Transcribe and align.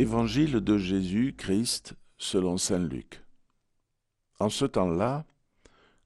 Évangile 0.00 0.60
de 0.60 0.78
Jésus-Christ 0.78 1.96
selon 2.18 2.56
Saint 2.56 2.78
Luc. 2.78 3.24
En 4.38 4.48
ce 4.48 4.64
temps-là, 4.64 5.26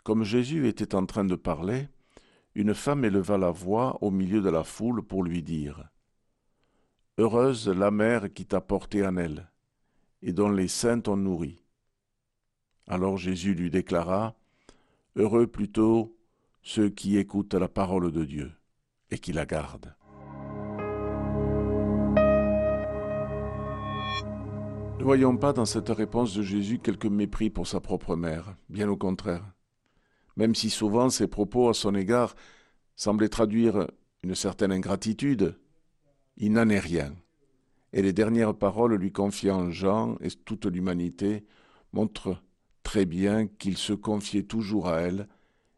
comme 0.03 0.25
Jésus 0.25 0.67
était 0.67 0.95
en 0.95 1.05
train 1.05 1.27
de 1.27 1.35
parler, 1.35 1.89
une 2.55 2.73
femme 2.73 3.05
éleva 3.05 3.37
la 3.37 3.51
voix 3.51 4.03
au 4.03 4.11
milieu 4.11 4.41
de 4.41 4.49
la 4.49 4.65
foule 4.65 5.03
pour 5.03 5.23
lui 5.23 5.43
dire 5.43 5.91
Heureuse 7.19 7.69
la 7.69 7.91
mère 7.91 8.33
qui 8.33 8.47
t'a 8.47 8.63
porté 8.63 9.07
en 9.07 9.19
elle, 9.19 9.51
et 10.23 10.33
dont 10.33 10.51
les 10.51 10.69
saints 10.69 11.01
t'ont 11.01 11.19
nourri. 11.19 11.63
Alors 12.87 13.19
Jésus 13.19 13.53
lui 13.53 13.71
déclara 13.71 14.35
Heureux 15.17 15.47
plutôt 15.47 16.17
ceux 16.63 16.89
qui 16.89 17.19
écoutent 17.19 17.53
la 17.53 17.69
parole 17.69 18.11
de 18.11 18.25
Dieu 18.25 18.53
et 19.11 19.19
qui 19.19 19.35
la 19.35 19.45
gardent. 19.45 19.95
Ne 25.03 25.07
voyons 25.07 25.37
pas 25.37 25.53
dans 25.53 25.65
cette 25.65 25.89
réponse 25.89 26.33
de 26.33 26.43
Jésus 26.43 26.79
quelque 26.79 27.09
mépris 27.09 27.51
pour 27.51 27.67
sa 27.67 27.81
propre 27.81 28.15
mère, 28.15 28.55
bien 28.69 28.89
au 28.89 28.97
contraire. 28.97 29.45
Même 30.37 30.55
si 30.55 30.71
souvent 30.71 31.11
ses 31.11 31.27
propos 31.27 31.69
à 31.69 31.75
son 31.75 31.97
égard 31.97 32.37
semblaient 32.95 33.29
traduire 33.29 33.89
une 34.23 34.37
certaine 34.37 34.71
ingratitude, 34.71 35.59
il 36.37 36.53
n'en 36.53 36.69
est 36.69 36.79
rien. 36.79 37.17
Et 37.93 38.01
les 38.01 38.13
dernières 38.13 38.55
paroles 38.55 38.95
lui 38.95 39.11
confiant 39.11 39.73
Jean 39.73 40.19
et 40.21 40.29
toute 40.31 40.67
l'humanité 40.67 41.45
montrent 41.93 42.41
très 42.85 43.05
bien 43.05 43.49
qu'il 43.49 43.79
se 43.79 43.95
confiait 43.95 44.45
toujours 44.45 44.87
à 44.87 45.01
elle, 45.01 45.27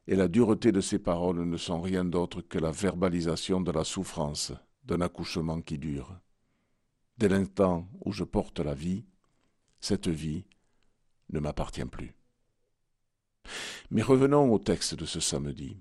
et 0.06 0.16
la 0.16 0.28
dureté 0.28 0.70
de 0.70 0.83
ses 0.83 0.98
paroles 0.98 1.48
ne 1.48 1.56
sont 1.56 1.80
rien 1.80 2.05
d'autre 2.05 2.42
que 2.42 2.58
la 2.58 2.72
verbalisation 2.72 3.62
de 3.62 3.72
la 3.72 3.84
souffrance 3.84 4.52
d'un 4.84 5.00
accouchement 5.00 5.62
qui 5.62 5.78
dure. 5.78 6.14
Dès 7.17 7.30
l'instant 7.30 7.89
où 8.05 8.12
je 8.12 8.25
porte 8.25 8.61
la 8.61 8.75
vie, 8.75 9.06
cette 9.84 10.08
vie 10.08 10.46
ne 11.28 11.40
m'appartient 11.40 11.84
plus. 11.84 12.14
Mais 13.90 14.00
revenons 14.00 14.50
au 14.50 14.58
texte 14.58 14.94
de 14.94 15.04
ce 15.04 15.20
samedi. 15.20 15.77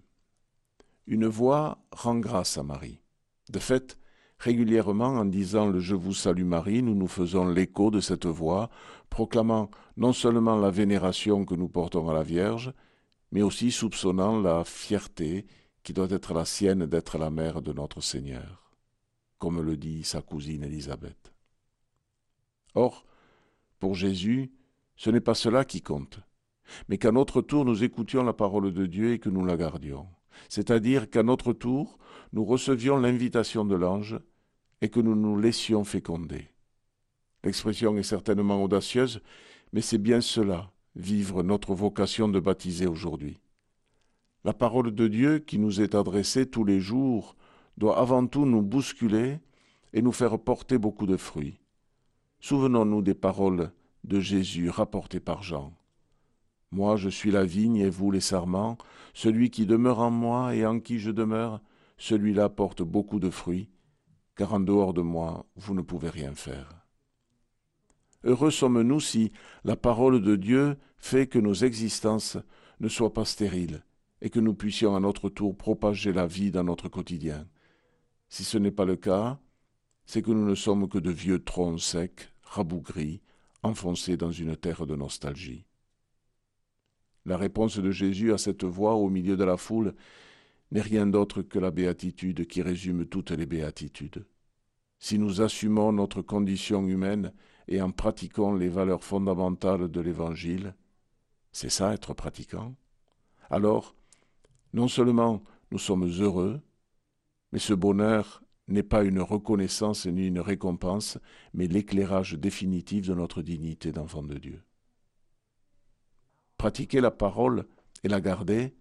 Une 1.08 1.28
voix 1.28 1.78
rend 1.92 2.20
grâce 2.20 2.58
à 2.58 2.64
Marie. 2.64 3.00
De 3.50 3.60
fait, 3.60 3.98
régulièrement 4.40 5.08
en 5.08 5.24
disant 5.24 5.68
le 5.68 5.80
Je 5.80 5.96
vous 5.96 6.14
salue 6.14 6.44
Marie, 6.44 6.84
nous 6.84 6.96
nous 6.96 7.08
faisons 7.08 7.48
l'écho 7.48 7.92
de 7.92 8.02
cette 8.02 8.26
voix, 8.26 8.70
proclamant 9.10 9.72
non 9.96 10.12
seulement 10.12 10.58
la 10.58 10.70
vénération 10.70 11.46
que 11.46 11.56
nous 11.56 11.70
portons 11.70 12.10
à 12.10 12.14
la 12.14 12.24
Vierge, 12.24 12.74
mais 13.32 13.42
aussi 13.42 13.72
soupçonnant 13.72 14.42
la 14.42 14.66
fierté 14.66 15.46
qui 15.82 15.94
doit 15.94 16.12
être 16.12 16.34
la 16.34 16.44
sienne 16.44 16.86
d'être 16.88 17.18
la 17.18 17.30
mère 17.30 17.62
de 17.62 17.72
notre 17.72 18.02
Seigneur, 18.02 18.70
comme 19.40 19.62
le 19.62 19.78
dit 19.78 20.04
sa 20.04 20.22
cousine 20.22 20.64
Élisabeth. 20.64 21.32
Or, 22.76 23.06
pour 23.80 23.96
Jésus, 23.96 24.52
ce 24.96 25.10
n'est 25.10 25.22
pas 25.22 25.36
cela 25.36 25.66
qui 25.66 25.82
compte, 25.82 26.20
mais 26.88 26.98
qu'à 26.98 27.12
notre 27.12 27.42
tour 27.42 27.66
nous 27.66 27.84
écoutions 27.84 28.24
la 28.24 28.34
parole 28.34 28.72
de 28.72 28.86
Dieu 28.86 29.14
et 29.14 29.20
que 29.20 29.30
nous 29.30 29.46
la 29.46 29.58
gardions. 29.58 30.08
C'est-à-dire 30.50 31.10
qu'à 31.10 31.24
notre 31.24 31.54
tour, 31.54 31.98
nous 32.32 32.46
recevions 32.46 32.98
l'invitation 32.98 33.66
de 33.66 33.76
l'ange 33.76 34.20
et 34.82 34.90
que 34.90 35.00
nous 35.00 35.16
nous 35.16 35.40
laissions 35.40 35.84
féconder. 35.84 36.50
L'expression 37.44 37.98
est 37.98 38.04
certainement 38.04 38.64
audacieuse, 38.64 39.22
mais 39.72 39.82
c'est 39.82 39.98
bien 39.98 40.22
cela, 40.22 40.72
vivre 40.96 41.44
notre 41.44 41.74
vocation 41.74 42.30
de 42.30 42.40
baptiser 42.40 42.88
aujourd'hui. 42.88 43.40
La 44.46 44.54
parole 44.54 44.94
de 44.94 45.08
Dieu 45.08 45.40
qui 45.40 45.58
nous 45.58 45.82
est 45.82 45.96
adressée 45.96 46.50
tous 46.50 46.66
les 46.66 46.80
jours 46.80 47.36
doit 47.78 47.98
avant 48.00 48.28
tout 48.28 48.46
nous 48.46 48.62
bousculer 48.62 49.40
et 49.94 50.02
nous 50.02 50.12
faire 50.12 50.38
porter 50.40 50.78
beaucoup 50.78 51.06
de 51.06 51.18
fruits. 51.18 51.60
Souvenons-nous 52.44 53.02
des 53.02 53.14
paroles 53.14 53.72
de 54.04 54.20
Jésus 54.20 54.70
rapportées 54.70 55.22
par 55.22 55.44
Jean. 55.44 55.72
Moi 56.72 56.98
je 56.98 57.08
suis 57.08 57.32
la 57.32 57.46
vigne 57.46 57.78
et 57.78 57.90
vous 57.90 58.12
les 58.12 58.20
sarments, 58.20 58.78
celui 59.14 59.50
qui 59.50 59.66
demeure 59.66 60.00
en 60.00 60.12
moi 60.12 60.54
et 60.54 60.66
en 60.66 60.82
qui 60.82 61.00
je 61.00 61.10
demeure, 61.10 61.62
celui-là 61.98 62.50
porte 62.50 62.82
beaucoup 62.82 63.22
de 63.22 63.30
fruits, 63.30 63.70
car 64.36 64.54
en 64.54 64.60
dehors 64.60 64.94
de 64.94 65.00
moi 65.00 65.46
vous 65.56 65.74
ne 65.74 65.82
pouvez 65.82 66.10
rien 66.10 66.36
faire. 66.36 66.86
Heureux 68.26 68.52
sommes-nous 68.52 69.00
si 69.00 69.32
la 69.64 69.78
parole 69.78 70.22
de 70.22 70.36
Dieu 70.36 70.76
fait 70.98 71.28
que 71.28 71.40
nos 71.40 71.54
existences 71.54 72.38
ne 72.82 72.90
soient 72.90 73.14
pas 73.14 73.24
stériles 73.24 73.86
et 74.20 74.30
que 74.30 74.42
nous 74.42 74.54
puissions 74.54 74.98
à 74.98 75.00
notre 75.00 75.30
tour 75.30 75.56
propager 75.56 76.12
la 76.12 76.28
vie 76.28 76.52
dans 76.52 76.66
notre 76.66 76.90
quotidien. 76.90 77.48
Si 78.28 78.44
ce 78.44 78.58
n'est 78.58 78.70
pas 78.70 78.84
le 78.84 78.98
cas, 78.98 79.40
c'est 80.06 80.22
que 80.22 80.32
nous 80.32 80.46
ne 80.46 80.56
sommes 80.56 80.90
que 80.90 80.98
de 80.98 81.10
vieux 81.10 81.42
troncs 81.42 81.80
secs, 81.80 82.33
rabougris, 82.54 83.22
enfoncés 83.64 84.18
dans 84.18 84.32
une 84.32 84.56
terre 84.56 84.86
de 84.86 84.96
nostalgie. 84.96 85.66
La 87.26 87.38
réponse 87.38 87.80
de 87.80 87.92
Jésus 87.92 88.34
à 88.34 88.38
cette 88.38 88.64
voix 88.64 88.96
au 88.96 89.10
milieu 89.10 89.38
de 89.38 89.44
la 89.44 89.58
foule 89.58 89.96
n'est 90.72 90.82
rien 90.82 91.08
d'autre 91.08 91.42
que 91.42 91.60
la 91.60 91.72
béatitude 91.72 92.46
qui 92.48 92.62
résume 92.62 93.06
toutes 93.06 93.32
les 93.32 93.46
béatitudes. 93.46 94.26
Si 95.00 95.18
nous 95.18 95.42
assumons 95.42 95.92
notre 95.92 96.22
condition 96.22 96.88
humaine 96.88 97.34
et 97.68 97.82
en 97.82 97.92
pratiquons 97.92 98.54
les 98.54 98.70
valeurs 98.70 99.04
fondamentales 99.04 99.90
de 99.90 100.02
l'Évangile, 100.02 100.76
c'est 101.52 101.70
ça 101.70 101.94
être 101.94 102.14
pratiquant, 102.14 102.76
alors 103.50 103.96
non 104.74 104.88
seulement 104.88 105.44
nous 105.72 105.80
sommes 105.80 106.08
heureux, 106.08 106.62
mais 107.52 107.60
ce 107.60 107.74
bonheur 107.74 108.44
n'est 108.68 108.84
pas 108.84 109.04
une 109.04 109.20
reconnaissance 109.20 110.06
ni 110.06 110.28
une 110.28 110.40
récompense, 110.40 111.18
mais 111.54 111.68
l'éclairage 111.68 112.34
définitif 112.34 113.08
de 113.08 113.14
notre 113.14 113.42
dignité 113.42 113.92
d'enfant 113.92 114.24
de 114.24 114.38
Dieu. 114.38 114.62
Pratiquer 116.58 117.02
la 117.02 117.12
parole 117.12 117.66
et 118.04 118.08
la 118.08 118.22
garder, 118.22 118.74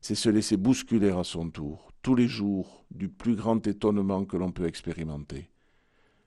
c'est 0.00 0.14
se 0.14 0.28
laisser 0.28 0.56
bousculer 0.56 1.10
à 1.10 1.24
son 1.24 1.50
tour, 1.50 1.92
tous 2.02 2.14
les 2.14 2.28
jours, 2.28 2.84
du 2.90 3.08
plus 3.08 3.36
grand 3.36 3.64
étonnement 3.66 4.24
que 4.24 4.36
l'on 4.36 4.50
peut 4.50 4.66
expérimenter, 4.66 5.50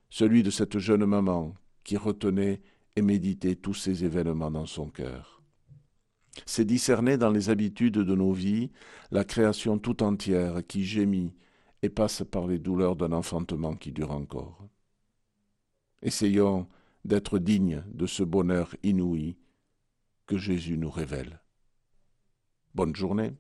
celui 0.10 0.44
de 0.44 0.50
cette 0.50 0.78
jeune 0.78 1.06
maman 1.06 1.56
qui 1.84 1.98
retenait 1.98 2.62
et 2.96 3.02
méditait 3.02 3.56
tous 3.56 3.74
ces 3.74 4.06
événements 4.06 4.52
dans 4.52 4.66
son 4.66 4.88
cœur. 4.90 5.42
C'est 6.46 6.66
discerner 6.66 7.18
dans 7.18 7.32
les 7.32 7.50
habitudes 7.50 7.98
de 7.98 8.16
nos 8.16 8.32
vies 8.32 8.72
la 9.12 9.24
création 9.24 9.78
tout 9.78 10.04
entière 10.04 10.66
qui 10.66 10.84
gémit 10.84 11.34
et 11.84 11.90
passe 11.90 12.24
par 12.24 12.48
les 12.48 12.60
douleurs 12.60 12.96
d'un 12.96 13.12
enfantement 13.12 13.76
qui 13.76 13.92
dure 13.92 14.12
encore. 14.12 14.66
Essayons 16.02 16.68
d'être 17.04 17.40
dignes 17.40 17.84
de 17.88 18.08
ce 18.08 18.24
bonheur 18.24 18.74
inouï 18.84 19.38
que 20.26 20.38
Jésus 20.38 20.78
nous 20.78 20.90
révèle. 20.90 21.42
Bonne 22.74 22.96
journée. 22.96 23.34